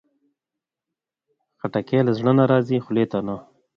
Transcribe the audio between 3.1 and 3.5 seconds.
ته نه.